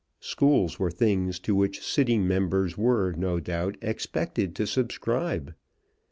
Schools 0.23 0.79
were 0.79 0.89
things 0.89 1.37
to 1.41 1.53
which 1.53 1.83
sitting 1.85 2.27
members 2.27 2.75
were, 2.75 3.11
no 3.11 3.39
doubt, 3.39 3.77
expected 3.83 4.55
to 4.55 4.65
subscribe. 4.65 5.53